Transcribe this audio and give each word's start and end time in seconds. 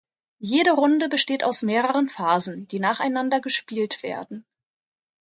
Jede 0.39 0.71
Runde 0.71 1.09
besteht 1.09 1.43
aus 1.43 1.61
mehreren 1.61 2.09
Phasen, 2.09 2.67
die 2.67 2.79
nacheinander 2.79 3.39
gespielt 3.39 4.01
werden. 4.01 4.47